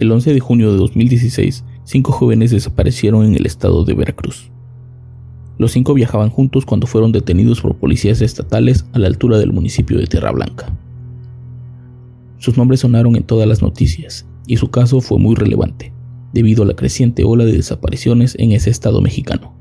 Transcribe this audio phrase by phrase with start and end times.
[0.00, 4.50] El 11 de junio de 2016, cinco jóvenes desaparecieron en el estado de Veracruz.
[5.58, 9.98] Los cinco viajaban juntos cuando fueron detenidos por policías estatales a la altura del municipio
[9.98, 10.74] de Tierra Blanca.
[12.38, 15.92] Sus nombres sonaron en todas las noticias y su caso fue muy relevante,
[16.32, 19.52] debido a la creciente ola de desapariciones en ese estado mexicano.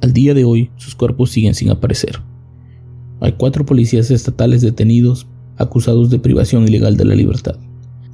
[0.00, 2.20] Al día de hoy, sus cuerpos siguen sin aparecer.
[3.18, 7.56] Hay cuatro policías estatales detenidos acusados de privación ilegal de la libertad,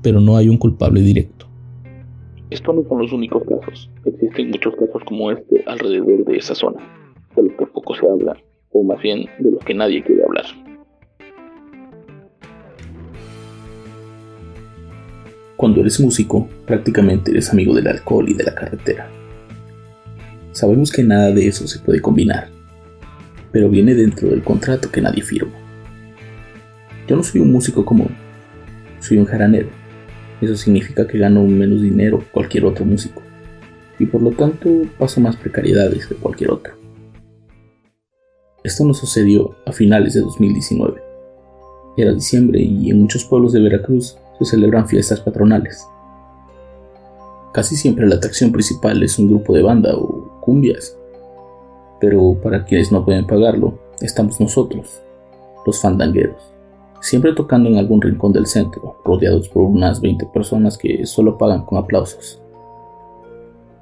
[0.02, 1.46] pero no hay un culpable directo.
[2.50, 3.88] Estos no son los únicos casos.
[4.04, 6.80] Existen muchos casos como este alrededor de esa zona,
[7.36, 8.36] de los que poco se habla,
[8.72, 10.46] o más bien de los que nadie quiere hablar.
[15.56, 19.08] Cuando eres músico, prácticamente eres amigo del alcohol y de la carretera.
[20.52, 22.48] Sabemos que nada de eso se puede combinar,
[23.52, 25.52] pero viene dentro del contrato que nadie firma.
[27.06, 28.08] Yo no soy un músico común,
[29.00, 29.79] soy un jaranero
[30.40, 33.22] eso significa que gano menos dinero que cualquier otro músico.
[33.98, 36.74] Y por lo tanto paso más precariedades que cualquier otro.
[38.64, 41.00] Esto nos sucedió a finales de 2019.
[41.96, 45.86] Era diciembre y en muchos pueblos de Veracruz se celebran fiestas patronales.
[47.52, 50.96] Casi siempre la atracción principal es un grupo de banda o cumbias.
[52.00, 55.02] Pero para quienes no pueden pagarlo, estamos nosotros,
[55.66, 56.59] los fandangueros
[57.00, 61.64] siempre tocando en algún rincón del centro, rodeados por unas 20 personas que solo pagan
[61.64, 62.40] con aplausos.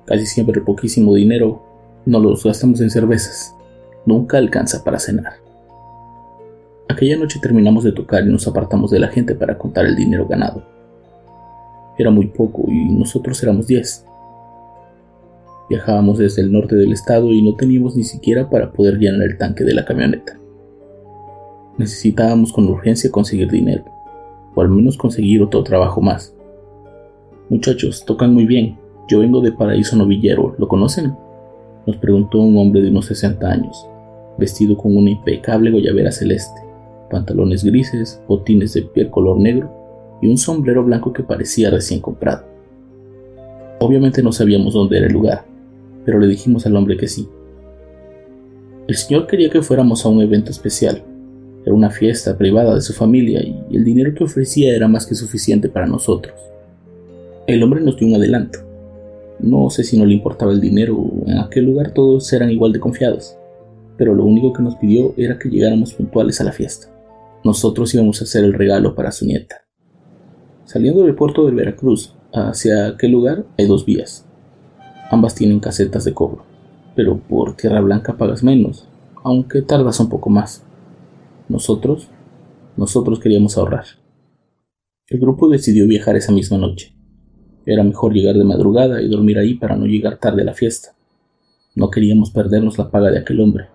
[0.07, 1.63] Casi siempre el poquísimo dinero
[2.07, 3.55] no los gastamos en cervezas,
[4.07, 5.35] nunca alcanza para cenar.
[6.89, 10.27] Aquella noche terminamos de tocar y nos apartamos de la gente para contar el dinero
[10.27, 10.63] ganado.
[11.99, 14.05] Era muy poco y nosotros éramos 10.
[15.69, 19.37] Viajábamos desde el norte del estado y no teníamos ni siquiera para poder llenar el
[19.37, 20.39] tanque de la camioneta.
[21.79, 23.85] Necesitábamos con urgencia conseguir dinero,
[24.55, 26.35] o al menos conseguir otro trabajo más.
[27.49, 28.77] Muchachos, tocan muy bien.
[29.09, 31.15] Yo vengo de Paraíso Novillero, ¿lo conocen?
[31.87, 33.89] Nos preguntó un hombre de unos 60 años,
[34.37, 36.61] vestido con una impecable goyavera celeste,
[37.11, 39.73] pantalones grises, botines de piel color negro
[40.21, 42.45] y un sombrero blanco que parecía recién comprado.
[43.79, 45.45] Obviamente no sabíamos dónde era el lugar,
[46.05, 47.29] pero le dijimos al hombre que sí.
[48.89, 51.05] El señor quería que fuéramos a un evento especial,
[51.65, 55.15] era una fiesta privada de su familia y el dinero que ofrecía era más que
[55.15, 56.35] suficiente para nosotros.
[57.47, 58.61] El hombre nos dio un adelanto.
[59.41, 62.81] No sé si no le importaba el dinero, en aquel lugar todos eran igual de
[62.81, 63.37] confiados,
[63.97, 66.89] pero lo único que nos pidió era que llegáramos puntuales a la fiesta.
[67.45, 69.63] Nosotros íbamos a hacer el regalo para su nieta.
[70.65, 74.27] Saliendo del puerto de Veracruz hacia aquel lugar hay dos vías.
[75.11, 76.45] Ambas tienen casetas de cobro,
[76.95, 78.87] pero por Tierra Blanca pagas menos,
[79.25, 80.65] aunque tardas un poco más.
[81.49, 82.09] Nosotros,
[82.77, 83.85] nosotros queríamos ahorrar.
[85.07, 86.95] El grupo decidió viajar esa misma noche.
[87.65, 90.91] Era mejor llegar de madrugada y dormir ahí para no llegar tarde a la fiesta.
[91.75, 93.69] No queríamos perdernos la paga de aquel hombre.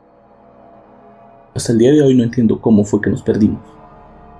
[1.55, 3.61] Hasta el día de hoy no entiendo cómo fue que nos perdimos.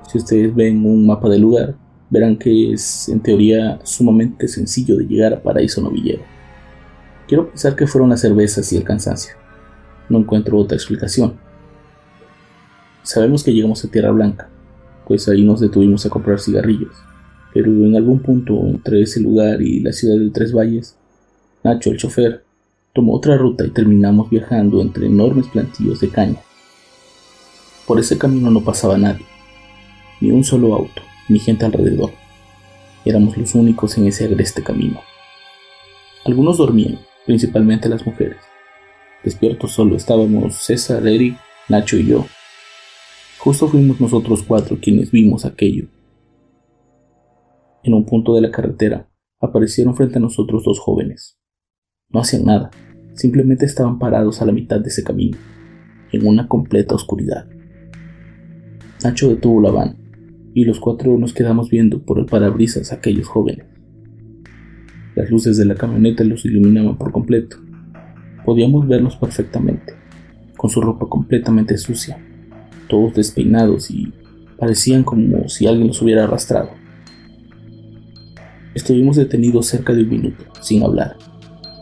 [0.07, 1.75] Si ustedes ven un mapa del lugar,
[2.09, 6.21] verán que es en teoría sumamente sencillo de llegar a Paraíso Novillero.
[7.27, 9.33] Quiero pensar que fueron las cervezas y el cansancio.
[10.09, 11.39] No encuentro otra explicación.
[13.03, 14.49] Sabemos que llegamos a Tierra Blanca,
[15.05, 16.93] pues ahí nos detuvimos a comprar cigarrillos,
[17.53, 20.95] pero en algún punto entre ese lugar y la ciudad de Tres Valles,
[21.63, 22.43] Nacho, el chofer,
[22.93, 26.39] tomó otra ruta y terminamos viajando entre enormes plantillos de caña.
[27.85, 29.25] Por ese camino no pasaba nadie,
[30.21, 32.11] ni un solo auto, ni gente alrededor.
[33.03, 35.01] Éramos los únicos en ese agreste camino.
[36.23, 38.37] Algunos dormían, principalmente las mujeres.
[39.25, 42.25] Despiertos solo estábamos César, Eric, Nacho y yo,
[43.43, 45.87] Justo fuimos nosotros cuatro quienes vimos aquello.
[47.83, 49.09] En un punto de la carretera
[49.41, 51.37] aparecieron frente a nosotros dos jóvenes.
[52.09, 52.71] No hacían nada,
[53.15, 55.37] simplemente estaban parados a la mitad de ese camino,
[56.13, 57.45] en una completa oscuridad.
[59.03, 59.97] Nacho detuvo la van
[60.53, 63.65] y los cuatro nos quedamos viendo por el parabrisas a aquellos jóvenes.
[65.15, 67.57] Las luces de la camioneta los iluminaban por completo.
[68.45, 69.95] Podíamos verlos perfectamente,
[70.55, 72.23] con su ropa completamente sucia
[72.93, 74.13] todos despeinados y
[74.63, 76.69] Parecían como si alguien los hubiera arrastrado.
[78.73, 81.17] Estuvimos detenidos cerca de un minuto, sin hablar.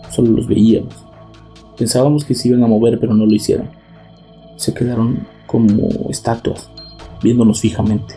[0.09, 0.95] Solo los veíamos.
[1.77, 3.69] Pensábamos que se iban a mover, pero no lo hicieron.
[4.55, 6.71] Se quedaron como estatuas,
[7.21, 8.15] viéndonos fijamente,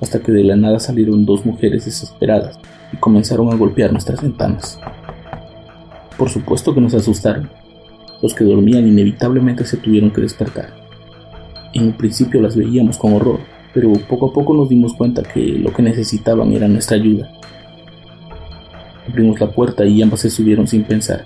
[0.00, 2.58] hasta que de la nada salieron dos mujeres desesperadas
[2.92, 4.80] y comenzaron a golpear nuestras ventanas.
[6.16, 7.50] Por supuesto que nos asustaron.
[8.22, 10.87] Los que dormían inevitablemente se tuvieron que despertar.
[11.72, 13.40] En un principio las veíamos con horror,
[13.74, 17.30] pero poco a poco nos dimos cuenta que lo que necesitaban era nuestra ayuda.
[19.08, 21.24] Abrimos la puerta y ambas se subieron sin pensar.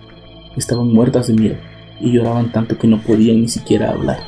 [0.57, 1.57] Estaban muertas de miedo
[2.01, 4.19] y lloraban tanto que no podían ni siquiera hablar.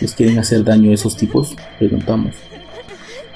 [0.00, 1.54] ¿Les quieren hacer daño a esos tipos?
[1.78, 2.34] Preguntamos.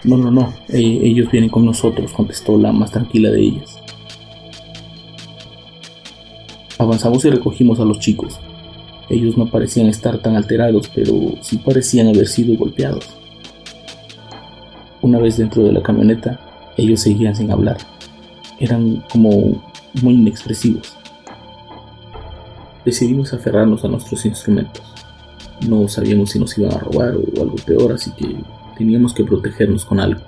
[0.03, 3.79] No, no, no, eh, ellos vienen con nosotros, contestó la más tranquila de ellas.
[6.79, 8.39] Avanzamos y recogimos a los chicos.
[9.09, 13.07] Ellos no parecían estar tan alterados, pero sí parecían haber sido golpeados.
[15.03, 16.41] Una vez dentro de la camioneta,
[16.77, 17.77] ellos seguían sin hablar.
[18.59, 19.63] Eran como
[20.03, 20.97] muy inexpresivos.
[22.85, 24.83] Decidimos aferrarnos a nuestros instrumentos.
[25.69, 28.37] No sabíamos si nos iban a robar o algo peor, así que
[28.77, 30.21] teníamos que protegernos con algo.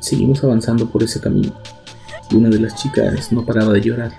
[0.00, 1.52] Seguimos avanzando por ese camino
[2.30, 4.12] y una de las chicas no paraba de llorar.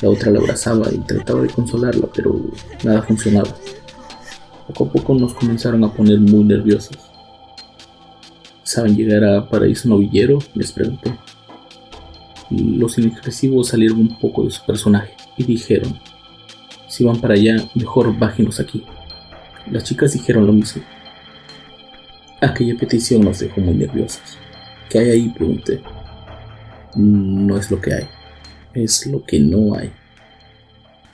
[0.00, 2.40] La otra la abrazaba y trataba de consolarla, pero
[2.84, 3.48] nada funcionaba.
[4.66, 6.96] Poco a poco nos comenzaron a poner muy nerviosos.
[8.62, 10.38] ¿Saben llegar a Paraíso Novillero?
[10.54, 11.14] les pregunté.
[12.50, 15.98] Los inexpresivos salieron un poco de su personaje y dijeron,
[16.88, 18.84] si van para allá, mejor bájenos aquí.
[19.70, 20.82] Las chicas dijeron lo mismo.
[22.40, 24.38] Aquella petición nos dejó muy nerviosos.
[24.88, 25.28] ¿Qué hay ahí?
[25.28, 25.80] pregunté
[26.96, 28.08] no es lo que hay,
[28.74, 29.92] es lo que no hay.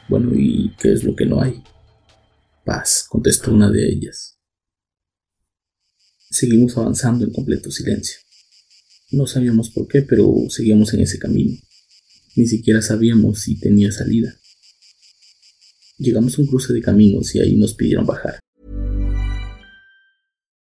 [0.08, 1.62] Bueno, ¿y qué es lo que no hay?
[2.64, 4.38] Paz, contestó una de ellas.
[6.30, 8.18] Seguimos avanzando en completo silencio.
[9.12, 11.56] No sabíamos por qué, pero seguíamos en ese camino.
[12.34, 14.38] Ni siquiera sabíamos si tenía salida.
[15.98, 18.38] Llegamos a un cruce de caminos y ahí nos pidieron bajar.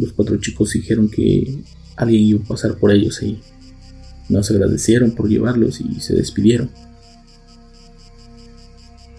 [0.00, 1.62] Los cuatro chicos dijeron que
[1.94, 3.38] alguien iba a pasar por ellos y
[4.30, 6.70] nos agradecieron por llevarlos y se despidieron.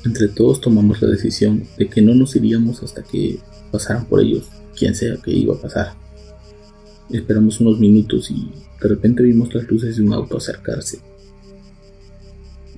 [0.04, 3.38] Entre todos tomamos la decisión de que no nos iríamos hasta que
[3.72, 5.94] pasaran por ellos, quien sea que iba a pasar.
[7.12, 8.50] Esperamos unos minutos y
[8.81, 11.00] de repente vimos las luces de un auto acercarse.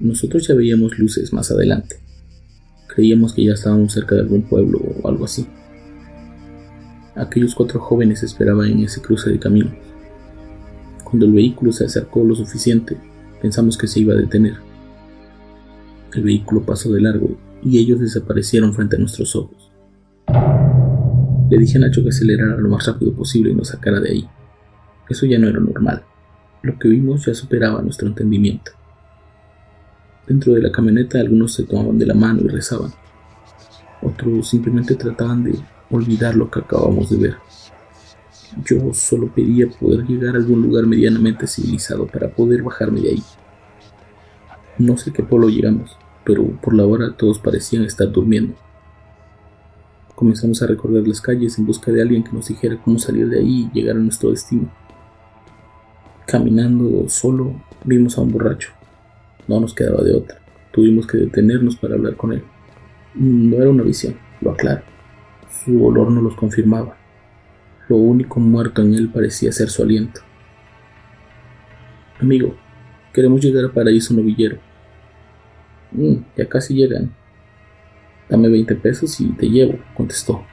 [0.01, 2.01] Nosotros ya veíamos luces más adelante.
[2.93, 5.47] Creíamos que ya estábamos cerca de algún pueblo o algo así.
[7.15, 9.73] Aquellos cuatro jóvenes esperaban en ese cruce de caminos.
[11.03, 12.97] Cuando el vehículo se acercó lo suficiente,
[13.39, 14.55] pensamos que se iba a detener.
[16.13, 19.71] El vehículo pasó de largo y ellos desaparecieron frente a nuestros ojos.
[21.49, 24.29] Le dije a Nacho que acelerara lo más rápido posible y nos sacara de ahí.
[25.07, 26.03] Eso ya no era normal.
[26.63, 28.71] Lo que vimos ya superaba nuestro entendimiento.
[30.27, 32.91] Dentro de la camioneta algunos se tomaban de la mano y rezaban.
[34.01, 35.59] Otros simplemente trataban de
[35.93, 37.35] olvidar lo que acabamos de ver.
[38.65, 43.23] Yo solo pedía poder llegar a algún lugar medianamente civilizado para poder bajarme de ahí.
[44.77, 48.55] No sé qué pueblo llegamos, pero por la hora todos parecían estar durmiendo.
[50.15, 53.39] Comenzamos a recorrer las calles en busca de alguien que nos dijera cómo salir de
[53.39, 54.71] ahí y llegar a nuestro destino.
[56.27, 58.71] Caminando solo, vimos a un borracho.
[59.47, 60.37] No nos quedaba de otra.
[60.71, 62.43] Tuvimos que detenernos para hablar con él.
[63.15, 64.92] No era una visión, lo aclaro.
[65.61, 66.97] Su olor no los confirmaba.
[67.87, 70.21] Lo único muerto en él parecía ser su aliento.
[72.19, 72.55] Amigo,
[73.13, 74.57] queremos llegar a Paraíso Novillero.
[75.91, 77.13] Mm, ya casi llegan.
[78.29, 80.43] Dame 20 pesos y te llevo, contestó.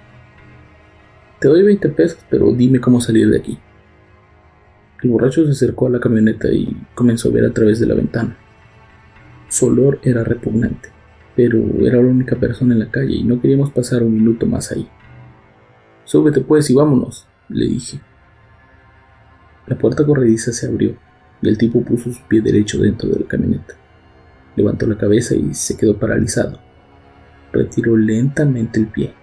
[1.40, 3.59] Te doy 20 pesos, pero dime cómo salir de aquí.
[5.02, 7.95] El borracho se acercó a la camioneta y comenzó a ver a través de la
[7.95, 8.37] ventana.
[9.49, 10.90] Su olor era repugnante,
[11.42, 14.73] pero era la única persona en la calle y no queríamos pasar un minuto más
[14.73, 14.87] ahí.
[16.04, 17.99] Súbete pues y vámonos, le dije.
[19.66, 20.97] La puerta corrediza se abrió
[21.40, 23.73] y el tipo puso su pie derecho dentro de la camioneta.
[24.54, 26.61] Levantó la cabeza y se quedó paralizado.
[27.54, 29.14] Retiró lentamente el pie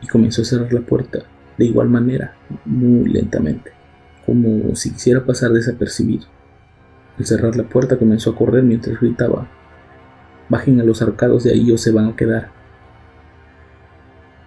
[0.00, 1.18] y comenzó a cerrar la puerta
[1.58, 3.72] de igual manera, muy lentamente,
[4.24, 6.26] como si quisiera pasar desapercibido.
[7.18, 9.48] Al cerrar la puerta comenzó a correr mientras gritaba,
[10.48, 12.50] bajen a los arcados de ahí o se van a quedar.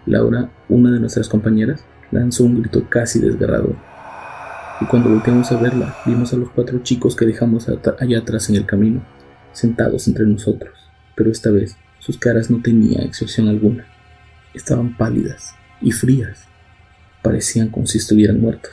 [0.05, 3.75] Laura, una de nuestras compañeras, lanzó un grito casi desgarrador.
[4.81, 8.55] Y cuando volteamos a verla, vimos a los cuatro chicos que dejamos allá atrás en
[8.55, 9.01] el camino,
[9.51, 10.73] sentados entre nosotros,
[11.15, 13.85] pero esta vez sus caras no tenían expresión alguna.
[14.53, 16.47] Estaban pálidas y frías.
[17.21, 18.71] Parecían como si estuvieran muertos.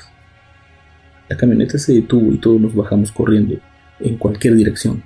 [1.29, 3.59] La camioneta se detuvo y todos nos bajamos corriendo,
[3.99, 5.03] en cualquier dirección.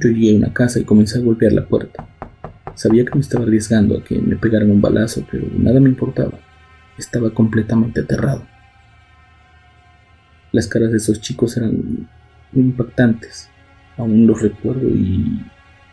[0.00, 2.08] Yo llegué a una casa y comencé a golpear la puerta.
[2.74, 6.38] Sabía que me estaba arriesgando a que me pegaran un balazo, pero nada me importaba.
[6.96, 8.46] Estaba completamente aterrado.
[10.52, 12.08] Las caras de esos chicos eran
[12.54, 13.50] impactantes.
[13.98, 15.44] Aún los recuerdo y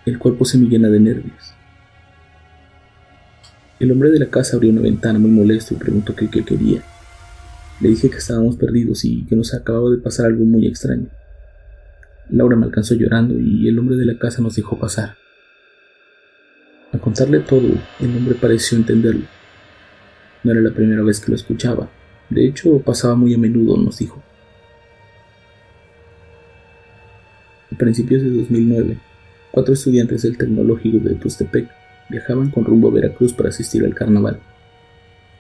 [0.05, 1.53] el cuerpo se me llena de nervios.
[3.79, 6.81] El hombre de la casa abrió una ventana muy molesto y preguntó qué, quería.
[7.81, 11.07] Le dije que estábamos perdidos y que nos acababa de pasar algo muy extraño.
[12.29, 15.15] Laura me alcanzó llorando y el hombre de la casa nos dejó pasar.
[16.91, 17.67] Al contarle todo,
[17.99, 19.25] el hombre pareció entenderlo.
[20.43, 21.89] No era la primera vez que lo escuchaba.
[22.29, 24.21] De hecho, pasaba muy a menudo, nos dijo.
[27.71, 28.97] A principios de 2009,
[29.51, 31.69] cuatro estudiantes del Tecnológico de Tustepec
[32.09, 34.39] viajaban con rumbo a Veracruz para asistir al carnaval.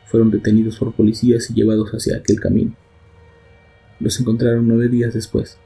[0.05, 2.75] Fueron detenidos por policías y llevados hacia aquel camino.
[3.99, 5.57] Los encontraron nueve días después.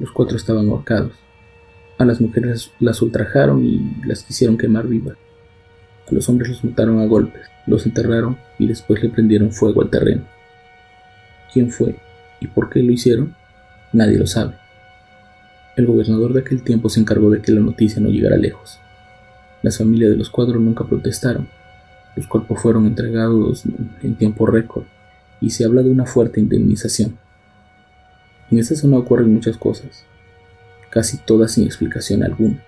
[0.00, 1.12] Los cuatro estaban ahorcados.
[1.98, 5.16] A las mujeres las ultrajaron y las quisieron quemar vivas.
[6.10, 9.90] A los hombres los mataron a golpes, los enterraron y después le prendieron fuego al
[9.90, 10.22] terreno.
[11.52, 11.96] ¿Quién fue
[12.40, 13.36] y por qué lo hicieron?
[13.92, 14.54] Nadie lo sabe.
[15.76, 18.80] El gobernador de aquel tiempo se encargó de que la noticia no llegara lejos.
[19.62, 21.48] Las familias de los cuatro nunca protestaron.
[22.16, 23.64] Los cuerpos fueron entregados
[24.02, 24.84] en tiempo récord
[25.40, 27.18] y se habla de una fuerte indemnización.
[28.50, 30.04] En esta zona ocurren muchas cosas,
[30.90, 32.64] casi todas sin explicación alguna.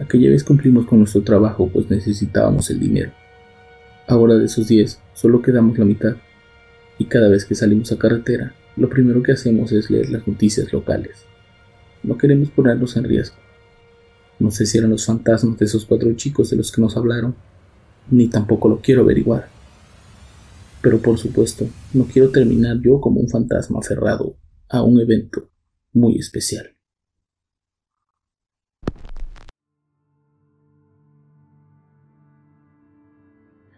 [0.00, 3.12] Aquella vez cumplimos con nuestro trabajo pues necesitábamos el dinero.
[4.06, 6.16] Ahora de esos 10 solo quedamos la mitad
[6.98, 10.72] y cada vez que salimos a carretera lo primero que hacemos es leer las noticias
[10.72, 11.26] locales.
[12.02, 13.36] No queremos ponernos en riesgo.
[14.38, 17.34] No sé si eran los fantasmas de esos cuatro chicos de los que nos hablaron,
[18.10, 19.48] ni tampoco lo quiero averiguar.
[20.80, 24.34] Pero por supuesto, no quiero terminar yo como un fantasma aferrado
[24.72, 25.50] a un evento
[25.92, 26.74] muy especial.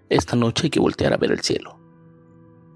[0.08, 1.80] Esta noche hay que voltear a ver el cielo.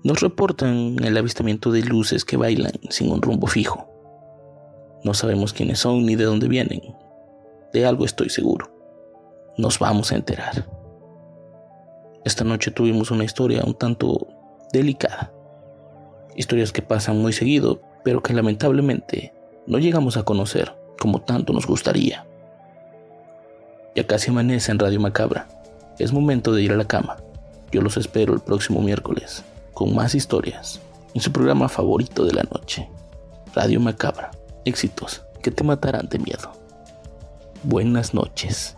[0.03, 3.89] Nos reportan el avistamiento de luces que bailan sin un rumbo fijo.
[5.05, 6.83] No sabemos quiénes son ni de dónde vienen,
[7.73, 8.75] de algo estoy seguro.
[9.57, 10.69] Nos vamos a enterar.
[12.25, 14.27] Esta noche tuvimos una historia un tanto
[14.73, 15.33] delicada.
[16.35, 19.33] Historias que pasan muy seguido, pero que lamentablemente
[19.67, 22.25] no llegamos a conocer como tanto nos gustaría.
[23.95, 25.49] Ya casi amanece en Radio Macabra.
[25.99, 27.17] Es momento de ir a la cama.
[27.73, 30.81] Yo los espero el próximo miércoles con más historias
[31.15, 32.89] en su programa favorito de la noche.
[33.55, 34.31] Radio Macabra.
[34.65, 36.53] Éxitos que te matarán de miedo.
[37.65, 38.78] Buenas noches.